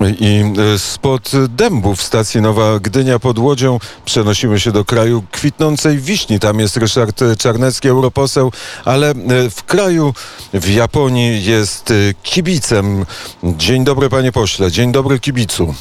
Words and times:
I 0.00 0.44
e, 0.74 0.78
spod 0.78 1.30
dębów 1.48 2.02
stacji 2.02 2.40
Nowa 2.40 2.78
Gdynia 2.80 3.18
pod 3.18 3.38
Łodzią 3.38 3.78
przenosimy 4.04 4.60
się 4.60 4.72
do 4.72 4.84
kraju 4.84 5.22
kwitnącej 5.32 5.98
wiśni. 5.98 6.40
Tam 6.40 6.60
jest 6.60 6.76
Ryszard 6.76 7.20
Czarnecki, 7.38 7.88
europoseł, 7.88 8.52
ale 8.84 9.10
e, 9.10 9.14
w 9.50 9.64
kraju, 9.64 10.14
w 10.54 10.70
Japonii 10.70 11.44
jest 11.44 11.90
e, 11.90 11.94
kibicem. 12.22 13.04
Dzień 13.42 13.84
dobry 13.84 14.08
panie 14.08 14.32
pośle, 14.32 14.70
dzień 14.70 14.92
dobry 14.92 15.18
kibicu. 15.18 15.74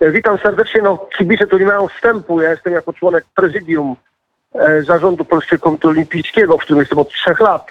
Witam 0.00 0.38
serdecznie. 0.38 0.82
No, 0.82 1.06
kibice 1.18 1.46
tu 1.46 1.58
nie 1.58 1.66
mają 1.66 1.88
wstępu. 1.88 2.40
Ja 2.40 2.50
jestem 2.50 2.72
jako 2.72 2.92
członek 2.92 3.24
prezydium 3.34 3.96
zarządu 4.86 5.24
Polskiego 5.24 5.62
Komitetu 5.62 5.88
Olimpijskiego, 5.88 6.58
w 6.58 6.60
którym 6.60 6.80
jestem 6.80 6.98
od 6.98 7.08
trzech 7.08 7.40
lat, 7.40 7.66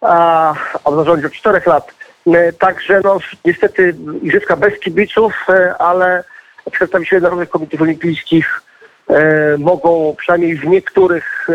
a 0.00 0.54
w 0.86 0.94
zarządzie 0.94 1.26
od 1.26 1.32
czterech 1.32 1.66
lat. 1.66 1.98
E, 2.26 2.52
także 2.52 3.00
no, 3.04 3.18
niestety 3.44 3.96
igrzyska 4.22 4.56
bez 4.56 4.78
kibiców, 4.78 5.34
e, 5.48 5.74
ale 5.78 6.24
przedstawiciele 6.72 7.22
Narodowych 7.22 7.48
Komitetów 7.48 7.82
Olimpijskich 7.82 8.60
e, 9.08 9.58
mogą 9.58 10.14
przynajmniej 10.18 10.56
w 10.56 10.66
niektórych 10.66 11.48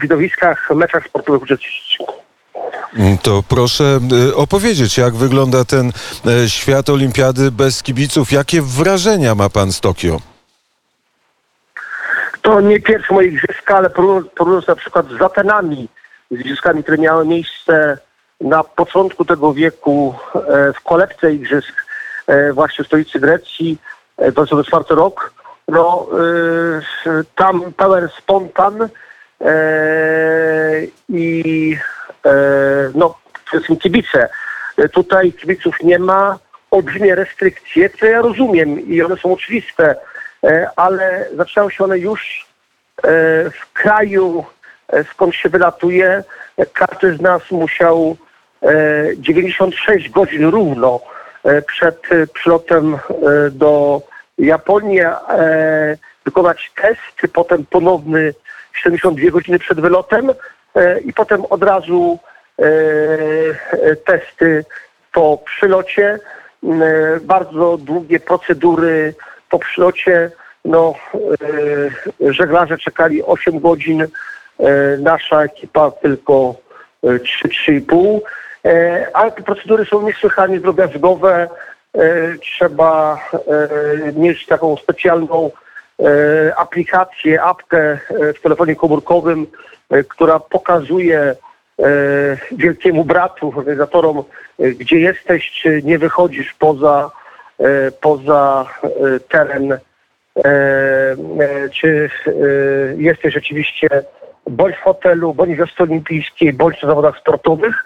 widowiskach, 0.00 0.70
meczach 0.74 1.06
sportowych 1.06 1.42
uczestniczyć. 1.42 1.98
To 3.22 3.42
proszę 3.48 4.00
opowiedzieć, 4.34 4.98
jak 4.98 5.14
wygląda 5.14 5.64
ten 5.64 5.92
świat 6.46 6.90
olimpiady 6.90 7.50
bez 7.50 7.82
kibiców. 7.82 8.32
Jakie 8.32 8.62
wrażenia 8.62 9.34
ma 9.34 9.48
pan 9.48 9.72
z 9.72 9.80
Tokio? 9.80 10.20
To 12.42 12.60
nie 12.60 12.80
pierwsze 12.80 13.14
moje 13.14 13.28
igrzyska, 13.28 13.76
ale 13.76 13.90
porównując 13.90 14.66
na 14.66 14.76
przykład 14.76 15.06
z 15.18 15.22
Atenami, 15.22 15.88
igrzyskami, 16.30 16.82
które 16.82 16.98
miały 16.98 17.26
miejsce 17.26 17.98
na 18.40 18.64
początku 18.64 19.24
tego 19.24 19.54
wieku 19.54 20.14
e, 20.34 20.72
w 20.72 20.80
kolebce 20.80 21.32
igrzysk 21.32 21.86
e, 22.26 22.52
właśnie 22.52 22.84
w 22.84 22.86
stolicy 22.86 23.20
Grecji, 23.20 23.78
e, 24.16 24.32
to 24.32 24.56
jest 24.56 24.68
czwarty 24.68 24.94
rok, 24.94 25.32
no 25.68 26.08
tam 27.34 27.72
pełen 27.72 28.08
spontan 28.18 28.88
i 31.08 31.76
no 32.94 33.14
przede 33.44 33.48
wszystkim 33.50 33.76
kibice. 33.76 34.28
Tutaj 34.92 35.32
kibiców 35.32 35.82
nie 35.82 35.98
ma, 35.98 36.38
olbrzymie 36.70 37.14
restrykcje, 37.14 37.88
które 37.88 38.10
ja 38.10 38.22
rozumiem 38.22 38.80
i 38.80 39.02
one 39.02 39.16
są 39.16 39.32
oczywiste, 39.32 39.96
ale 40.76 41.28
zaczynają 41.36 41.70
się 41.70 41.84
one 41.84 41.98
już 41.98 42.46
w 43.52 43.72
kraju 43.72 44.44
E, 44.57 44.57
skąd 45.12 45.34
się 45.34 45.48
wylatuje. 45.48 46.24
Każdy 46.72 47.16
z 47.16 47.20
nas 47.20 47.50
musiał 47.50 48.16
96 49.16 50.06
e, 50.06 50.10
godzin 50.10 50.44
równo 50.44 51.00
e, 51.44 51.62
przed 51.62 52.02
przylotem 52.34 52.98
do 53.50 54.02
Japonii 54.38 55.00
wykonać 56.24 56.72
test, 56.82 57.32
potem 57.32 57.66
ponowny 57.70 58.34
72 58.74 59.30
godziny 59.30 59.58
przed 59.58 59.80
wylotem 59.80 60.32
i 61.04 61.12
potem 61.12 61.44
od 61.44 61.62
razu 61.62 62.18
testy 64.04 64.64
po 65.12 65.38
przylocie. 65.44 66.18
Bardzo 67.20 67.78
długie 67.78 68.20
procedury 68.20 69.14
po 69.50 69.58
przylocie. 69.58 70.30
No, 70.64 70.94
żeglarze 72.20 72.78
czekali 72.78 73.22
8 73.22 73.60
godzin 73.60 74.02
E, 74.02 74.08
nasza 74.98 75.42
ekipa 75.42 75.90
tylko 75.90 76.54
3-3,5. 77.02 78.20
E, 78.64 78.70
e, 78.70 79.16
ale 79.16 79.32
te 79.32 79.42
procedury 79.42 79.84
są 79.84 80.02
niesłychanie 80.02 80.60
drobiazgowe. 80.60 81.48
Trzeba 82.40 83.18
mieć 84.16 84.46
taką 84.46 84.76
specjalną 84.76 85.50
aplikację, 86.56 87.42
apkę 87.42 87.98
w 88.10 88.40
telefonie 88.42 88.76
komórkowym, 88.76 89.46
która 90.08 90.40
pokazuje 90.40 91.36
wielkiemu 92.52 93.04
bratu, 93.04 93.52
organizatorom, 93.56 94.24
gdzie 94.58 94.98
jesteś, 94.98 95.50
czy 95.50 95.82
nie 95.82 95.98
wychodzisz 95.98 96.54
poza, 96.58 97.10
poza 98.00 98.66
teren, 99.28 99.78
czy 101.72 102.10
jesteś 102.96 103.36
oczywiście 103.36 103.88
bądź 104.50 104.76
w 104.76 104.82
hotelu, 104.82 105.34
bądź 105.34 105.54
w 105.54 105.58
wiosce 105.58 105.84
olimpijskiej, 105.84 106.52
bądź 106.52 106.82
na 106.82 106.88
zawodach 106.88 107.18
sportowych. 107.18 107.84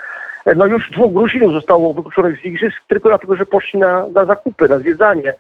No 0.57 0.67
już 0.67 0.91
dwóch 0.91 1.13
Gruzinów 1.13 1.53
zostało 1.53 1.95
wykluczonych 1.95 2.41
z 2.41 2.45
igrzysk 2.45 2.77
tylko 2.89 3.09
dlatego, 3.09 3.37
że 3.37 3.47
poszli 3.47 3.81
na, 3.81 4.07
na 4.09 4.25
zakupy, 4.25 4.69
na 4.69 4.79
zwiedzanie. 4.79 5.35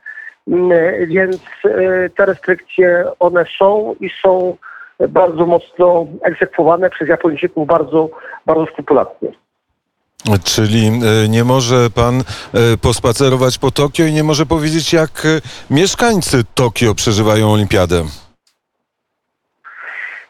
Mm, 0.48 0.70
więc 1.08 1.36
e, 1.64 2.10
te 2.10 2.26
restrykcje, 2.26 3.04
one 3.18 3.44
są 3.58 3.94
i 4.00 4.10
są 4.22 4.56
bardzo 5.08 5.46
mocno 5.46 6.06
egzekwowane 6.22 6.90
przez 6.90 7.08
Japończyków 7.08 7.66
bardzo, 7.66 8.08
bardzo 8.46 8.66
skrupulatnie. 8.66 9.32
Czyli 10.44 10.86
e, 10.86 11.28
nie 11.28 11.44
może 11.44 11.90
pan 11.90 12.20
e, 12.20 12.22
pospacerować 12.82 13.58
po 13.58 13.70
Tokio 13.70 14.04
i 14.04 14.12
nie 14.12 14.24
może 14.24 14.46
powiedzieć, 14.46 14.92
jak 14.92 15.26
mieszkańcy 15.70 16.44
Tokio 16.54 16.94
przeżywają 16.94 17.52
olimpiadę. 17.52 18.04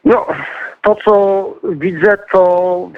No, 0.05 0.27
to, 0.83 0.95
co 1.05 1.55
widzę, 1.65 2.19
to 2.33 2.91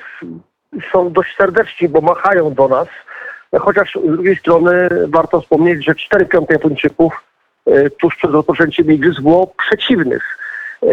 są 0.93 1.13
dość 1.13 1.37
serdeczni, 1.37 1.89
bo 1.89 2.01
machają 2.01 2.55
do 2.55 2.69
nas. 2.69 2.89
Chociaż 3.61 3.99
z 4.05 4.13
drugiej 4.13 4.37
strony 4.37 4.89
warto 5.09 5.41
wspomnieć, 5.41 5.85
że 5.85 5.95
4 5.95 6.27
piąte 6.27 6.53
Japończyków 6.53 7.25
e, 7.67 7.91
tuż 7.91 8.17
przed 8.17 8.31
rozpoczęciem 8.31 8.93
igrzysk 8.93 9.21
było 9.21 9.47
przeciwnych 9.47 10.39
e, 10.83 10.87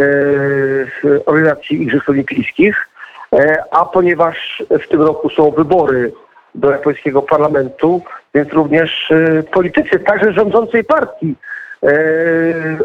organizacji 1.25 1.81
Igrzysk 1.81 2.09
Olimpijskich, 2.09 2.87
e, 3.33 3.63
a 3.71 3.85
ponieważ 3.85 4.63
w 4.69 4.87
tym 4.87 5.01
roku 5.01 5.29
są 5.29 5.51
wybory 5.51 6.13
do 6.55 6.71
japońskiego 6.71 7.21
parlamentu, 7.21 8.01
więc 8.33 8.53
również 8.53 9.13
politycy, 9.51 9.99
także 9.99 10.33
rządzącej 10.33 10.83
partii, 10.83 11.35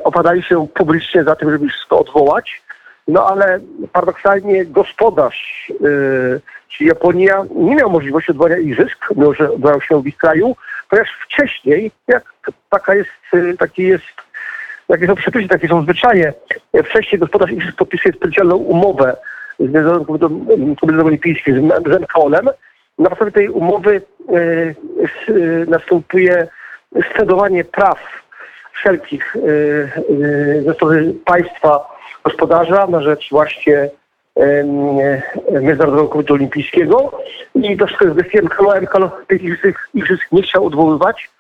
opadali 0.05 0.43
się 0.43 0.67
publicznie 0.75 1.25
za 1.25 1.37
tym, 1.37 1.51
żeby 1.51 1.69
wszystko 1.69 1.99
odwołać. 1.99 2.63
No 3.09 3.27
ale 3.27 3.61
paradoksalnie 3.93 4.65
gospodarz, 4.65 5.73
yy, 5.81 6.41
czyli 6.69 6.89
Japonia, 6.89 7.45
nie 7.55 7.77
miał 7.77 7.91
możliwości 7.91 8.31
odwołania 8.31 8.59
igrzysk, 8.59 9.07
mimo 9.17 9.35
że 9.35 9.53
odbywał 9.53 9.81
się 9.81 10.03
w 10.03 10.07
ich 10.07 10.17
kraju, 10.17 10.57
ponieważ 10.91 11.11
wcześniej, 11.25 11.91
jak 12.09 12.33
taka 12.71 12.95
jest, 12.95 13.11
yy, 13.33 13.57
taki 13.57 13.83
jest, 13.83 14.05
jakie 14.89 15.07
są 15.07 15.15
przepisy, 15.15 15.49
takie 15.49 15.69
są 15.69 15.83
zwyczaje, 15.83 16.33
wcześniej 16.85 17.19
gospodarz 17.19 17.51
igrzysk 17.51 17.77
podpisuje 17.77 18.15
specjalną 18.15 18.57
umowę 18.57 19.17
z 19.59 19.63
Międzynarodowym 19.63 21.07
Olimpijskim, 21.07 21.71
z 21.87 22.01
MKOL-em. 22.01 22.49
Na 22.99 23.09
podstawie 23.09 23.33
tej 23.33 23.49
umowy 23.49 24.03
yy, 24.29 25.67
następuje 25.69 26.49
scedowanie 27.13 27.65
praw 27.65 27.99
wszelkich 28.73 29.37
yy, 30.09 30.63
ze 30.63 30.75
strony 30.75 31.15
państwa 31.25 31.96
gospodarza 32.27 32.87
na 32.87 33.01
rzecz 33.03 33.31
właśnie 33.31 33.91
Międzynarodowego 35.51 36.09
Komitetu 36.09 36.35
Olimpijskiego 36.35 37.21
i 37.55 37.77
to 37.77 37.87
wszystko 37.87 38.05
jest 38.05 38.17
gestii 38.17 38.39
MKO. 38.43 38.81
MKO 38.81 39.11
tych 39.27 39.43
igrzysk, 39.43 39.79
igrzysk 39.95 40.33
nie 40.33 40.43
chciał 40.43 40.67
odwoływać. 40.67 41.31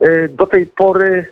E, 0.00 0.28
do 0.28 0.46
tej 0.46 0.66
pory 0.66 1.26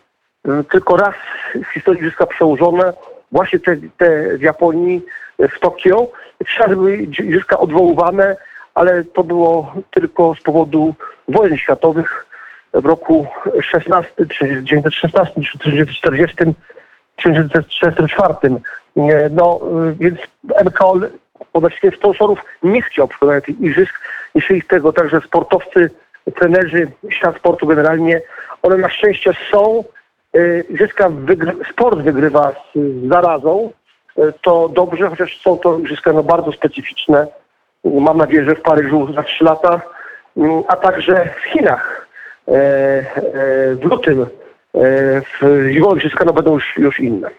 tylko 0.70 0.96
raz 0.96 1.14
w 1.54 1.72
historii 1.72 2.00
igrzyska 2.00 2.26
przełożone, 2.26 2.92
właśnie 3.32 3.58
te, 3.58 3.76
te 3.96 4.38
w 4.38 4.42
Japonii, 4.42 5.02
w 5.38 5.58
Tokio. 5.60 6.08
Trzy 6.46 6.62
razy 6.62 6.76
były 6.76 6.96
igrzyska 6.96 7.58
odwoływane, 7.58 8.36
ale 8.74 9.04
to 9.04 9.24
było 9.24 9.74
tylko 9.90 10.34
z 10.34 10.42
powodu 10.42 10.94
wojen 11.28 11.56
światowych 11.58 12.26
w 12.74 12.86
roku 12.86 13.26
16, 13.62 14.12
1916 14.16 15.40
czy 15.52 15.58
1940 15.58 16.36
1934. 17.22 18.34
No, 19.30 19.60
więc 19.98 20.18
MKOL 20.64 21.10
obecnie 21.52 21.90
sponsorów 21.90 22.44
nie 22.62 22.82
chciał 22.82 23.08
przeprowadzić 23.08 23.46
tych 23.46 23.60
igrzysk. 23.60 23.94
Jeśli 24.34 24.62
tego 24.62 24.92
także 24.92 25.20
sportowcy, 25.20 25.90
trenerzy, 26.34 26.90
świat 27.10 27.36
sportu 27.36 27.66
generalnie, 27.66 28.20
one 28.62 28.76
na 28.76 28.88
szczęście 28.88 29.32
są. 29.50 29.84
Y, 30.36 30.64
igrzyska 30.70 31.08
wygry, 31.08 31.52
sport 31.72 31.98
wygrywa 32.00 32.52
z 32.52 33.08
zarazą. 33.08 33.70
Y, 34.18 34.32
to 34.42 34.68
dobrze, 34.68 35.08
chociaż 35.08 35.40
są 35.40 35.58
to 35.58 35.78
igrzyska 35.78 36.12
no, 36.12 36.22
bardzo 36.22 36.52
specyficzne. 36.52 37.26
Mam 37.84 38.18
nadzieję, 38.18 38.44
że 38.44 38.54
w 38.54 38.62
Paryżu 38.62 39.12
za 39.14 39.22
trzy 39.22 39.44
lata, 39.44 39.80
y, 40.36 40.40
a 40.68 40.76
także 40.76 41.34
w 41.40 41.44
Chinach 41.44 42.06
w 43.76 43.84
lutym 43.84 44.26
w 44.74 45.68
zimowych 45.72 46.04
igrzyska 46.04 46.24
no 46.24 46.32
będą 46.32 46.54
już, 46.54 46.76
już 46.76 47.00
inne. 47.00 47.30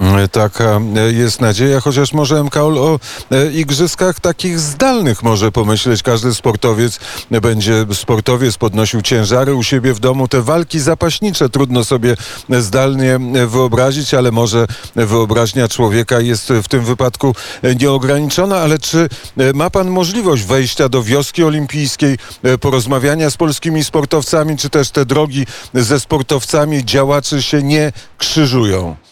E, 0.00 0.28
Taka 0.28 0.80
e, 0.96 1.12
jest 1.12 1.40
nadzieja, 1.40 1.80
chociaż 1.80 2.12
może 2.12 2.44
MKOL 2.44 2.78
o 2.78 2.98
e, 3.30 3.52
igrzyskach 3.52 4.20
takich 4.20 4.60
zdalnych 4.60 5.22
może 5.22 5.52
pomyśleć. 5.52 6.02
Każdy 6.02 6.34
sportowiec 6.34 7.00
będzie 7.30 7.86
sportowiec 7.92 8.56
podnosił 8.56 9.02
ciężary 9.02 9.54
u 9.54 9.62
siebie 9.62 9.94
w 9.94 10.00
domu. 10.00 10.28
Te 10.28 10.42
walki 10.42 10.80
zapaśnicze 10.80 11.48
trudno 11.48 11.84
sobie 11.84 12.16
zdalnie 12.60 13.18
wyobrazić, 13.46 14.14
ale 14.14 14.32
może 14.32 14.66
wyobraźnia 14.96 15.68
człowieka 15.68 16.20
jest 16.20 16.52
w 16.62 16.68
tym 16.68 16.84
wypadku 16.84 17.34
nieograniczona. 17.80 18.56
Ale 18.56 18.78
czy 18.78 19.08
ma 19.54 19.70
pan 19.70 19.90
możliwość 19.90 20.42
wejścia 20.42 20.88
do 20.88 21.02
wioski 21.02 21.44
olimpijskiej, 21.44 22.18
porozmawiania 22.60 23.30
z 23.30 23.36
polskimi 23.36 23.84
sportowcami, 23.84 24.56
czy 24.56 24.70
też 24.70 24.90
te 24.90 25.06
drogi 25.06 25.46
ze 25.74 26.00
sportowcami 26.00 26.84
działaczy 26.84 27.42
się 27.42 27.62
nie 27.62 27.92
krzyżują? 28.18 29.05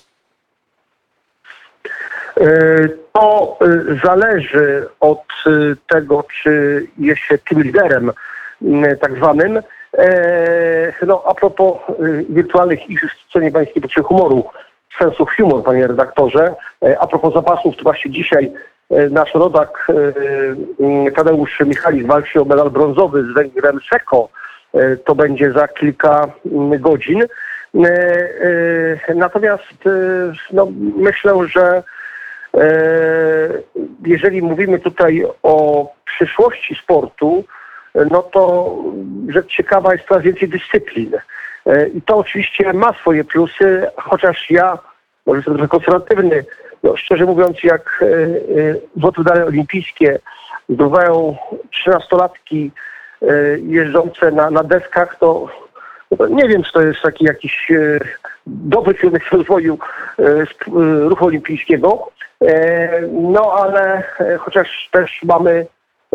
E, 2.41 2.89
To 3.13 3.59
e, 3.61 3.67
zależy 4.05 4.89
od 5.01 5.23
e, 5.47 5.51
tego, 5.89 6.25
czy 6.43 6.87
jest 6.99 7.21
się 7.21 7.39
tym 7.39 7.63
liderem 7.63 8.13
tak 9.01 9.17
zwanym. 9.17 9.61
No, 11.07 11.23
a 11.27 11.35
propos 11.35 11.79
wirtualnych 12.29 12.91
igrzysk, 12.91 13.15
co 13.33 13.41
nie 13.41 13.53
pańskie 13.53 13.81
poczucie 13.81 14.03
humoru, 14.03 14.45
sensu 14.99 15.27
humor, 15.37 15.63
panie 15.65 15.87
redaktorze. 15.87 16.55
A 17.01 17.07
propos 17.07 17.35
zapasów, 17.35 17.77
to 17.77 17.83
właśnie 17.83 18.11
dzisiaj 18.11 18.53
nasz 19.11 19.35
rodak 19.35 19.87
Tadeusz 21.17 21.61
Michalik 21.61 22.07
walczy 22.07 22.41
o 22.41 22.45
medal 22.45 22.71
brązowy 22.71 23.23
z 23.23 23.35
Węgrem 23.35 23.79
Seko. 23.91 24.29
To 25.05 25.15
będzie 25.15 25.53
za 25.53 25.69
kilka 25.69 26.27
godzin. 26.81 27.25
Natomiast 29.15 29.85
no, 30.53 30.69
myślę, 30.97 31.49
że 31.49 31.83
jeżeli 34.07 34.43
mówimy 34.43 34.79
tutaj 34.79 35.25
o 35.43 35.87
przyszłości 36.05 36.75
sportu, 36.75 37.45
no 38.11 38.23
to 38.23 38.75
rzecz 39.29 39.47
ciekawa 39.47 39.93
jest 39.93 40.09
coraz 40.09 40.23
więcej 40.23 40.49
dyscyplin. 40.49 41.13
E, 41.67 41.89
I 41.89 42.03
to 42.03 42.17
oczywiście 42.17 42.73
ma 42.73 42.93
swoje 42.93 43.25
plusy, 43.25 43.87
chociaż 43.97 44.51
ja, 44.51 44.79
może 45.27 45.39
jestem 45.39 45.55
trochę 45.55 45.69
konserwatywny, 45.69 46.45
no 46.83 46.97
szczerze 46.97 47.25
mówiąc, 47.25 47.63
jak 47.63 48.03
e, 48.03 48.07
e, 48.07 48.75
złote 48.97 49.23
medale 49.23 49.47
olimpijskie 49.47 50.19
zdobywają 50.69 51.37
trzynastolatki 51.71 52.71
e, 53.23 53.27
jeżdżące 53.59 54.31
na, 54.31 54.51
na 54.51 54.63
deskach, 54.65 55.17
to 55.19 55.49
no 56.19 56.27
nie 56.29 56.49
wiem, 56.49 56.63
czy 56.63 56.73
to 56.73 56.83
jest 56.83 57.01
taki 57.03 57.25
jakiś 57.25 57.71
e, 57.71 57.99
dobry 58.47 58.95
kierunek 58.95 59.33
rozwoju 59.33 59.79
e, 60.19 60.23
e, 60.23 60.45
ruchu 61.09 61.27
olimpijskiego. 61.27 62.11
E, 62.43 63.01
no 63.13 63.53
ale 63.53 64.03
chociaż 64.39 64.89
też 64.93 65.21
mamy 65.25 65.67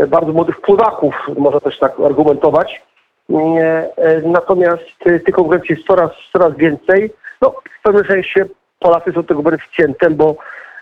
bardzo 0.07 0.33
młodych 0.33 0.61
pływaków, 0.61 1.15
można 1.37 1.59
też 1.59 1.79
tak 1.79 1.99
argumentować. 2.05 2.81
Natomiast 4.23 4.83
tych 4.99 5.35
konkurencji 5.35 5.75
jest 5.75 5.87
coraz, 5.87 6.11
coraz 6.33 6.57
więcej. 6.57 7.13
No, 7.41 7.55
w 7.79 7.83
pewnym 7.83 8.05
sensie 8.05 8.45
Polacy 8.79 9.11
są 9.11 9.23
tego 9.23 9.43
beneficjentem, 9.43 10.15
bo 10.15 10.35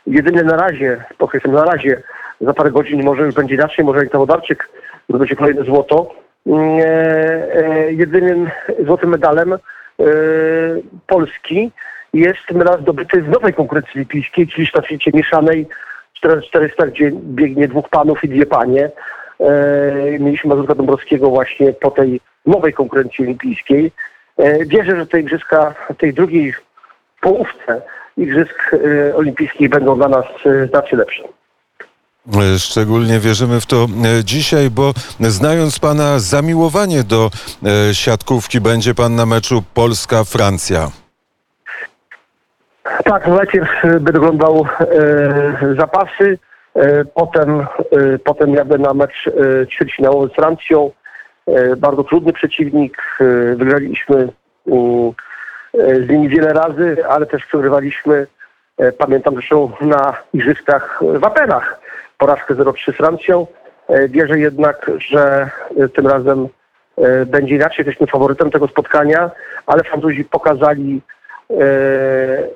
jedynie 0.08 0.44
na 0.44 0.58
razie, 0.58 1.06
podkreślam 1.18 1.54
na 1.54 1.66
razie, 1.66 2.04
za 2.42 2.54
parę 2.54 2.72
godzin 2.72 3.04
może 3.04 3.24
już 3.24 3.36
będzie 3.36 3.56
inaczej, 3.56 3.86
może 3.86 4.00
Anita 4.00 4.18
Wodarczyk 4.18 4.70
zdobędzie 5.10 5.36
kolejne 5.36 5.64
złoto. 5.64 6.16
Jedynym 7.90 8.50
złotym 8.86 9.10
medalem 9.10 9.58
Polski 11.08 11.72
jest 12.14 12.52
medal 12.52 12.82
zdobyty 12.82 13.22
w 13.22 13.30
nowej 13.30 13.54
konkurencji 13.54 13.92
olimpijskiej, 13.96 14.48
czyli 14.48 14.68
sztafecie 14.68 15.12
mieszanej 15.14 15.68
400, 16.14 16.88
gdzie 16.88 17.12
biegnie 17.14 17.68
dwóch 17.68 17.90
panów 17.90 18.24
i 18.24 18.30
dwie 18.30 18.46
panie. 18.46 18.92
E, 19.40 20.20
Mieliśmy 20.20 20.50
Mazurka 20.50 20.76
Dąbrowskiego 20.76 21.30
właśnie 21.30 21.74
po 21.74 21.92
tej 21.92 22.22
nowej 22.46 22.74
konkurencji 22.74 23.26
olimpijskiej. 23.26 23.92
E, 24.38 24.66
Wierzę, 24.66 24.96
że 24.96 25.08
te 25.08 25.20
igrzyska 25.20 25.76
tej 25.98 26.14
drugiej 26.14 26.54
połówce 27.22 27.82
igrzysk 28.18 28.74
e, 28.74 29.16
olimpijskich 29.16 29.70
będą 29.70 29.96
dla 29.96 30.08
nas 30.08 30.26
e, 30.46 30.68
znacznie 30.68 30.98
lepsze. 30.98 31.24
Szczególnie 32.58 33.20
wierzymy 33.20 33.62
w 33.62 33.66
to 33.66 33.88
e, 34.20 34.24
dzisiaj, 34.24 34.70
bo 34.70 34.94
znając 35.20 35.80
Pana 35.80 36.20
zamiłowanie 36.20 37.04
do 37.04 37.30
e, 37.90 37.96
siatkówki, 37.96 38.62
będzie 38.62 38.96
Pan 38.96 39.16
na 39.16 39.26
meczu 39.26 39.64
Polska-Francja. 39.74 40.92
Tak, 43.04 43.28
najpierw 43.28 43.70
będę 43.84 44.20
oglądał 44.20 44.66
e, 44.80 45.76
zapasy, 45.78 46.38
e, 46.76 47.06
potem, 47.06 47.60
e, 47.60 47.66
potem 48.24 48.54
jadę 48.54 48.78
na 48.78 48.94
mecz 48.94 49.28
e, 49.28 49.68
ćwierćfinałowy 49.68 50.30
z 50.30 50.36
Francją. 50.36 50.92
E, 51.48 51.76
bardzo 51.76 52.04
trudny 52.04 52.34
przeciwnik. 52.34 53.02
E, 53.22 53.56
wygraliśmy 53.56 54.16
e, 54.18 55.96
z 56.06 56.10
nimi 56.10 56.30
wiele 56.30 56.54
razy, 56.54 56.98
ale 57.10 57.26
też 57.26 57.46
przegrywaliśmy. 57.46 58.28
E, 58.78 58.92
pamiętam 58.92 59.34
zresztą 59.34 59.72
na 59.82 60.14
igrzyskach 60.34 61.00
w 61.20 61.24
Atenach 61.24 61.87
porażkę 62.18 62.56
0-3 62.56 62.94
z 62.94 62.98
Francją. 62.98 63.48
E, 63.90 64.08
wierzę 64.08 64.40
jednak, 64.40 64.92
że 64.98 65.50
e, 65.78 65.90
tym 65.90 66.08
razem 66.08 66.48
e, 66.98 67.26
będzie 67.26 67.56
inaczej. 67.56 67.86
Jesteśmy 67.86 68.08
faworytem 68.08 68.52
tego 68.52 68.68
spotkania, 68.68 69.32
ale 69.66 69.84
Francuzi 69.84 70.26
pokazali 70.26 71.02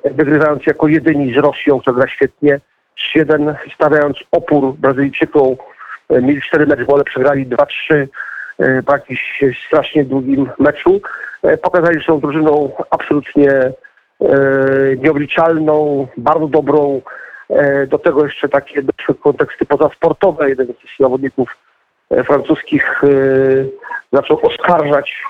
wygrywając 0.04 0.66
jako 0.66 0.88
jedyni 0.88 1.34
z 1.34 1.36
Rosją, 1.36 1.80
która 1.80 1.96
gra 1.96 2.08
świetnie. 2.08 2.60
3-1 3.16 3.54
stawiając 3.74 4.16
opór 4.30 4.74
Brazylijczykom. 4.74 5.56
Mieli 6.10 6.42
4 6.42 6.66
mecze, 6.66 6.84
ale 6.94 7.04
przegrali 7.04 7.46
2-3 7.46 7.66
e, 8.58 8.82
po 8.82 8.92
jakimś 8.92 9.40
strasznie 9.66 10.04
długim 10.04 10.50
meczu. 10.58 11.00
Pokazali, 11.62 12.00
że 12.00 12.06
są 12.06 12.20
drużyną 12.20 12.72
absolutnie 12.90 13.72
nieobliczalną, 14.98 16.06
bardzo 16.16 16.48
dobrą. 16.48 17.00
E, 17.50 17.86
Do 17.86 17.98
tego 17.98 18.24
jeszcze 18.24 18.48
takie 18.48 18.82
doszły 18.82 19.14
konteksty 19.14 19.66
pozasportowe. 19.66 20.48
Jeden 20.48 20.66
z 20.66 21.00
zawodników 21.00 21.56
e, 22.10 22.24
francuskich 22.24 23.04
e, 23.04 23.08
zaczął 24.12 24.46
oskarżać 24.46 25.22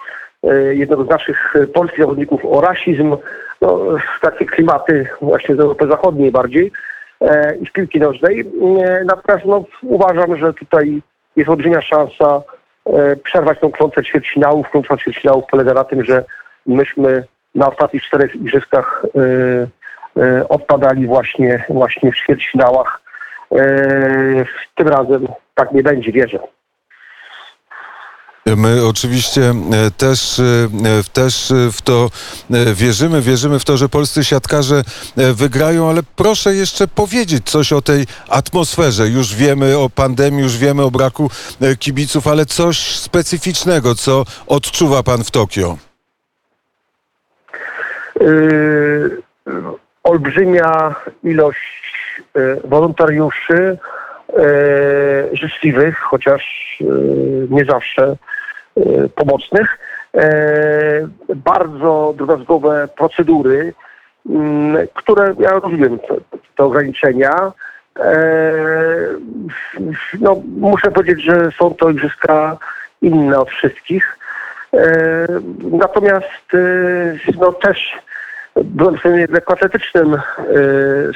jednego 0.73 1.05
z 1.05 1.09
naszych 1.09 1.55
polskich 1.75 2.01
zawodników 2.01 2.45
o 2.45 2.61
rasizm. 2.61 3.17
No, 3.61 3.81
takie 4.21 4.47
klimaty 4.47 5.09
właśnie 5.21 5.57
z 5.57 5.61
Europy 5.61 5.87
Zachodniej 5.87 6.31
bardziej 6.31 6.73
i 7.61 7.67
z 7.67 7.73
piłki 7.73 8.01
nożnej. 8.01 8.45
Natomiast 9.05 9.45
no, 9.47 9.65
uważam, 9.83 10.37
że 10.37 10.55
tutaj 10.55 11.03
jest 11.37 11.51
olbrzymia 11.51 11.83
szansa 11.83 12.43
przerwać 13.25 13.61
tą 13.61 13.73
klątwę 13.73 14.05
ćwierćfinałów. 14.05 14.71
Klątwa 14.71 14.97
ćwierćfinałów 14.97 15.45
polega 15.51 15.75
na 15.75 15.85
tym, 15.85 16.05
że 16.05 16.25
myśmy 16.67 17.25
na 17.55 17.69
ostatnich 17.69 18.03
czterech 18.03 18.35
igrzyskach 18.35 19.07
odpadali 20.49 21.07
właśnie, 21.07 21.65
właśnie 21.69 22.13
w 22.13 22.17
ćwierćfinałach. 22.17 23.01
E, 23.53 24.45
Tym 24.75 24.89
razem 24.89 25.29
tak 25.55 25.73
nie 25.73 25.83
będzie, 25.83 26.13
wierzę. 26.13 26.39
My 28.47 28.87
oczywiście 28.87 29.43
e, 29.51 29.91
też, 29.91 30.39
e, 30.39 30.43
też 31.13 31.51
e, 31.51 31.73
w 31.73 31.83
to 31.83 32.11
e, 32.51 32.75
wierzymy, 32.75 33.21
wierzymy 33.21 33.59
w 33.59 33.65
to, 33.65 33.77
że 33.77 33.89
polscy 33.89 34.25
siatkarze 34.25 34.83
e, 35.17 35.33
wygrają, 35.33 35.91
ale 35.91 36.01
proszę 36.17 36.55
jeszcze 36.55 36.89
powiedzieć 36.89 37.51
coś 37.51 37.73
o 37.73 37.83
tej 37.83 38.07
atmosferze. 38.29 39.09
Już 39.09 39.35
wiemy 39.35 39.79
o 39.79 39.91
pandemii, 39.91 40.43
już 40.43 40.59
wiemy 40.59 40.83
o 40.83 40.91
braku 40.91 41.31
e, 41.61 41.77
kibiców, 41.77 42.27
ale 42.27 42.47
coś 42.47 42.97
specyficznego, 42.97 43.95
co 43.95 44.25
odczuwa 44.47 45.03
pan 45.03 45.25
w 45.25 45.31
Tokio. 45.31 45.79
Yy, 48.21 49.23
olbrzymia 50.05 50.95
ilość 51.25 52.23
yy, 52.35 52.61
wolontariuszy 52.65 53.79
yy, 54.37 55.37
życzliwych, 55.37 55.99
chociaż 55.99 56.77
yy, 56.81 57.47
nie 57.51 57.65
zawsze 57.65 58.17
pomocnych. 59.15 59.79
Bardzo 61.37 62.15
drobiazgowe 62.17 62.89
procedury, 62.97 63.75
yy, 64.27 64.89
które 64.95 65.35
ja 65.39 65.51
rozumiem 65.51 65.99
te, 65.99 66.15
te 66.57 66.65
ograniczenia. 66.65 67.53
No, 70.21 70.43
muszę 70.57 70.91
powiedzieć, 70.91 71.23
że 71.25 71.51
są 71.59 71.75
to 71.75 71.91
igrzyska 71.91 72.59
inne 73.03 73.39
od 73.39 73.51
wszystkich. 73.51 74.19
E, 74.75 75.27
Natomiast 75.71 76.55
e, 76.55 76.59
no 77.41 77.53
też 77.53 77.93
byłem 78.57 78.97
w 78.97 79.01
stanie 79.01 79.27
lekkoatletycznym 79.31 80.15
e, 80.15 80.21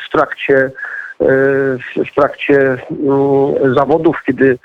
w 0.06 0.10
trakcie, 0.12 0.56
e, 0.56 0.70
w 2.10 2.14
trakcie 2.14 2.58
mm, 2.58 3.74
zawodów, 3.74 4.22
kiedy 4.26 4.58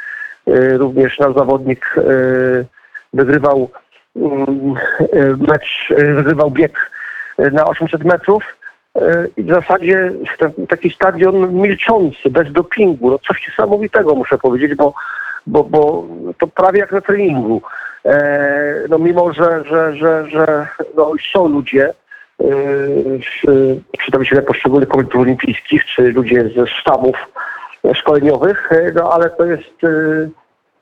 e, 0.48 0.78
również 0.78 1.20
nasz 1.20 1.36
zawodnik 1.36 1.96
wygrywał 3.13 3.70
mm, 4.16 4.74
mecz, 5.48 5.94
wygrywał 6.16 6.51
bieg 6.51 6.92
na 7.51 7.66
800 7.66 8.04
metrów. 8.04 8.44
i 9.38 9.44
w 9.44 9.50
zasadzie 9.50 10.12
taki 10.70 10.90
stadion 10.90 11.54
milczący, 11.54 12.30
bez 12.30 12.51
dopingu. 12.51 13.12
No 13.12 13.20
coś 13.20 13.48
niesamowitego 13.48 14.16
muszę 14.16 14.38
powiedzieć, 14.38 14.75
bo, 14.75 14.94
bo, 15.48 15.63
bo 15.63 16.08
to 16.38 16.48
prawie 16.48 16.80
jak 16.80 16.92
na 16.92 17.01
treningu. 17.01 17.62
E, 18.06 18.86
no 18.90 19.00
mimo, 19.00 19.34
że, 19.34 19.63
że, 19.66 19.96
że, 19.96 20.30
że 20.30 20.68
no, 20.96 21.12
są 21.34 21.48
ludzie, 21.48 21.94
przedstawiciele 23.98 24.42
poszczególnych 24.42 24.90
komitetów 24.90 25.22
olimpijskich, 25.22 25.86
czy 25.86 26.02
ludzie 26.12 26.50
ze 26.56 26.68
sztabów 26.68 27.16
e, 27.86 27.96
szkoleniowych, 27.96 28.72
e, 28.72 28.92
no 28.96 29.14
ale 29.14 29.30
to 29.30 29.46
jest 29.46 29.84
e, 29.84 29.90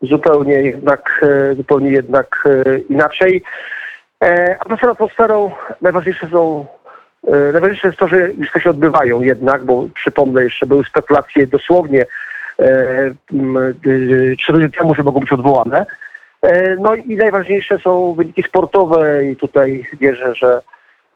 zupełnie 0.01 0.53
jednak, 0.53 1.25
e, 1.51 1.55
zupełnie 1.55 1.91
jednak 1.91 2.43
e, 2.45 2.77
inaczej. 2.77 3.43
E, 4.23 4.55
A 4.59 4.65
poza 4.65 4.91
atmosferą 4.91 5.51
najważniejsze 5.81 6.27
są 6.31 6.65
e, 7.27 7.51
najważniejsze 7.51 7.87
jest 7.87 7.99
to, 7.99 8.07
że 8.07 8.31
już 8.31 8.63
się 8.63 8.69
odbywają 8.69 9.21
jednak, 9.21 9.65
bo 9.65 9.87
przypomnę 9.95 10.43
jeszcze, 10.43 10.65
były 10.65 10.83
spekulacje 10.83 11.47
dosłownie 11.47 12.05
e, 12.59 13.11
trzy 14.39 14.51
godziny 14.53 14.71
temu, 14.71 14.95
że 14.95 15.03
mogą 15.03 15.19
być 15.19 15.31
odwołane. 15.31 15.85
E, 16.41 16.75
No 16.75 16.95
i 16.95 17.15
najważniejsze 17.15 17.79
są 17.79 18.13
wyniki 18.13 18.43
sportowe 18.43 19.25
i 19.25 19.35
tutaj 19.35 19.85
wierzę, 20.01 20.35
że, 20.35 20.61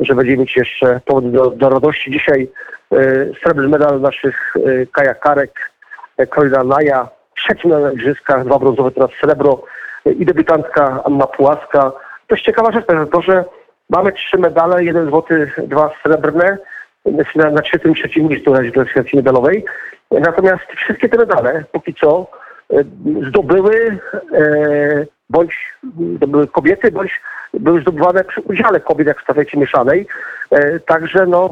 że 0.06 0.16
będziemy 0.16 0.38
mieć 0.38 0.58
jeszcze 0.58 1.02
powody 1.06 1.32
do, 1.32 1.50
do 1.50 1.70
radości. 1.70 2.12
Dzisiaj 2.12 2.50
e, 2.92 2.98
srebrny 3.44 3.70
medal 3.70 4.02
naszych 4.02 4.54
e, 4.56 4.86
kajakarek, 4.86 5.72
e, 6.18 6.28
Karolina 6.28 6.64
Naja, 6.64 7.10
trzeci 7.38 7.68
na 7.68 7.92
igrzyskach, 7.92 8.46
dwa 8.46 8.60
brązowe, 8.60 8.92
teraz 8.92 9.10
srebro 9.22 9.64
i 10.06 10.26
debiutantka 10.26 11.04
Anna 11.06 11.28
Pułaska. 11.28 11.92
To 12.28 12.36
jest 12.36 12.46
ciekawa 12.46 12.72
rzecz, 12.72 12.86
to, 13.12 13.22
że 13.22 13.46
mamy 13.90 14.12
trzy 14.12 14.38
medale, 14.38 14.84
jeden 14.84 15.10
złoty, 15.10 15.52
dwa 15.58 15.92
srebrne, 16.04 16.58
na, 17.36 17.50
na 17.50 17.62
trzecim, 17.62 17.96
trzecim 17.96 18.28
miejscu 18.28 18.52
na 18.52 18.72
klasyfikacji 18.72 19.18
medalowej. 19.18 19.66
Natomiast 20.12 20.64
wszystkie 20.76 21.10
te 21.10 21.18
medale 21.18 21.64
póki 21.72 21.94
co 21.94 22.28
zdobyły 23.28 23.98
e, 24.34 25.06
bądź 25.34 25.54
zdobyły 26.16 26.48
kobiety, 26.48 26.92
bądź 26.92 27.22
były 27.54 27.82
zdobywane 27.82 28.24
przy 28.24 28.42
udziale 28.42 28.80
kobiet 28.80 29.08
jak 29.08 29.20
w 29.20 29.24
stafecie 29.24 29.58
mieszanej. 29.58 30.08
E, 30.52 30.80
także 30.80 31.26
no, 31.26 31.50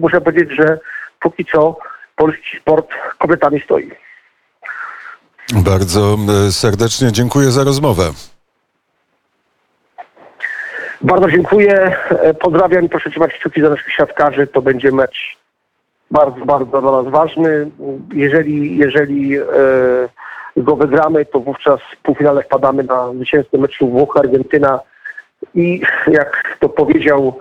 muszę 0.00 0.20
powiedzieć, 0.20 0.56
że 0.58 0.78
póki 1.20 1.44
co 1.44 1.78
polski 2.16 2.58
sport 2.60 2.88
kobietami 3.18 3.60
stoi. 3.60 3.90
Bardzo 5.54 6.16
e, 6.48 6.52
serdecznie 6.52 7.12
dziękuję 7.12 7.50
za 7.50 7.64
rozmowę. 7.64 8.10
Bardzo 11.00 11.30
dziękuję, 11.30 11.96
e, 12.10 12.34
pozdrawiam 12.34 12.84
i 12.84 12.88
proszę 12.88 13.10
trzymać 13.10 13.32
kciuki 13.32 13.60
za 13.60 13.70
naszych 13.70 13.92
siatkarzy. 13.92 14.46
To 14.46 14.62
będzie 14.62 14.92
mecz 14.92 15.38
bardzo, 16.10 16.44
bardzo 16.44 16.80
dla 16.80 17.02
nas 17.02 17.12
ważny. 17.12 17.70
Jeżeli, 18.14 18.78
jeżeli 18.78 19.38
e, 19.38 19.44
go 20.62 20.76
wygramy, 20.76 21.24
to 21.24 21.40
wówczas 21.40 21.80
w 21.92 22.02
półfinale 22.02 22.42
wpadamy 22.42 22.82
na 22.82 23.12
zwycięstwo 23.12 23.58
meczu 23.58 23.88
Włochy-Argentyna 23.88 24.80
i 25.54 25.82
jak 26.06 26.56
to 26.60 26.68
powiedział 26.68 27.38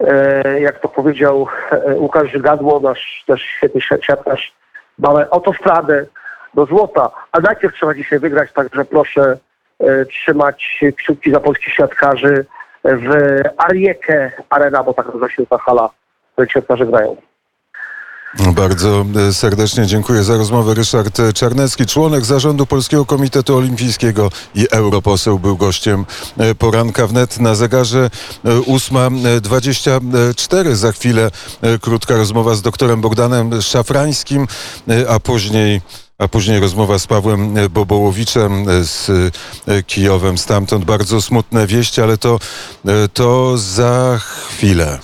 e, 0.00 0.60
jak 0.60 0.80
to 0.80 0.88
powiedział 0.88 1.46
e, 1.70 1.96
Łukasz 1.96 2.32
Żygadło, 2.32 2.80
nasz 2.80 3.24
też 3.26 3.42
świetny 3.42 3.80
si- 3.80 4.02
siatkarz, 4.02 4.52
mamy 4.98 5.26
autostradę 5.30 6.06
do 6.54 6.66
złota, 6.66 7.10
a 7.32 7.40
najpierw 7.40 7.74
trzeba 7.74 7.94
dzisiaj 7.94 8.18
wygrać, 8.18 8.52
także 8.52 8.84
proszę 8.84 9.38
e, 9.80 10.04
trzymać 10.04 10.80
kciuki 10.96 11.30
za 11.30 11.40
polskich 11.40 11.74
siatkarzy 11.74 12.46
w 12.84 13.10
Ariekę 13.56 14.32
Arena, 14.50 14.82
bo 14.82 14.94
tak 14.94 15.06
nazywa 15.06 15.28
się 15.30 15.46
ta 15.46 15.58
hala, 15.58 15.88
w 15.88 16.32
której 16.32 16.50
siatkarze 16.50 16.86
grają. 16.86 17.16
Bardzo 18.34 19.06
e, 19.28 19.32
serdecznie 19.32 19.86
dziękuję 19.86 20.24
za 20.24 20.36
rozmowę. 20.36 20.74
Ryszard 20.74 21.18
Czarnecki, 21.34 21.86
członek 21.86 22.24
zarządu 22.24 22.66
Polskiego 22.66 23.06
Komitetu 23.06 23.56
Olimpijskiego 23.56 24.30
i 24.54 24.66
europoseł, 24.70 25.38
był 25.38 25.56
gościem 25.56 26.06
e, 26.38 26.54
poranka 26.54 27.06
wnet 27.06 27.40
na 27.40 27.54
zegarze 27.54 28.10
e, 28.44 28.48
8.24. 28.48 30.74
Za 30.74 30.92
chwilę 30.92 31.30
e, 31.60 31.78
krótka 31.78 32.16
rozmowa 32.16 32.54
z 32.54 32.62
doktorem 32.62 33.00
Bogdanem 33.00 33.62
Szafrańskim, 33.62 34.46
e, 34.88 35.10
a 35.10 35.20
później 35.20 35.80
a 36.18 36.28
później 36.28 36.60
rozmowa 36.60 36.98
z 36.98 37.06
Pawłem 37.06 37.54
Bobołowiczem 37.70 38.68
e, 38.68 38.84
z 38.84 39.10
e, 39.66 39.82
Kijowem. 39.82 40.38
Stamtąd 40.38 40.84
bardzo 40.84 41.22
smutne 41.22 41.66
wieści, 41.66 42.00
ale 42.00 42.18
to, 42.18 42.38
e, 42.86 43.08
to 43.08 43.58
za 43.58 44.18
chwilę. 44.18 44.98